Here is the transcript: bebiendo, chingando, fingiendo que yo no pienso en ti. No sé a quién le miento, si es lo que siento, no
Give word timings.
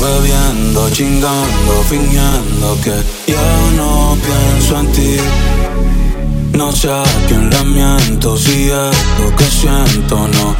bebiendo, 0.00 0.90
chingando, 0.90 1.82
fingiendo 1.88 2.78
que 2.82 2.94
yo 3.32 3.70
no 3.76 4.16
pienso 4.26 4.80
en 4.80 4.92
ti. 4.92 5.16
No 6.52 6.72
sé 6.72 6.90
a 6.90 7.04
quién 7.28 7.50
le 7.50 7.62
miento, 7.64 8.36
si 8.36 8.70
es 8.70 8.96
lo 9.20 9.36
que 9.36 9.44
siento, 9.44 10.16
no 10.28 10.56